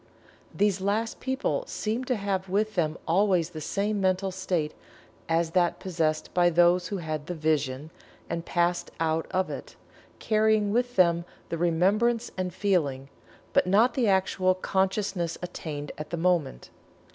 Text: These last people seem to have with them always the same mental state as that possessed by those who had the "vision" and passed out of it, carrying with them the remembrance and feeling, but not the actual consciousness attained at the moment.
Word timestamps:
These 0.51 0.81
last 0.81 1.19
people 1.19 1.63
seem 1.67 2.05
to 2.05 2.15
have 2.15 2.49
with 2.49 2.73
them 2.73 2.97
always 3.07 3.51
the 3.51 3.61
same 3.61 4.01
mental 4.01 4.31
state 4.31 4.73
as 5.29 5.51
that 5.51 5.79
possessed 5.79 6.33
by 6.33 6.49
those 6.49 6.87
who 6.87 6.97
had 6.97 7.27
the 7.27 7.35
"vision" 7.35 7.91
and 8.27 8.43
passed 8.43 8.89
out 8.99 9.27
of 9.29 9.51
it, 9.51 9.75
carrying 10.17 10.71
with 10.71 10.95
them 10.95 11.23
the 11.49 11.57
remembrance 11.59 12.31
and 12.35 12.51
feeling, 12.51 13.09
but 13.53 13.67
not 13.67 13.93
the 13.93 14.07
actual 14.07 14.55
consciousness 14.55 15.37
attained 15.43 15.91
at 15.99 16.09
the 16.09 16.17
moment. 16.17 16.71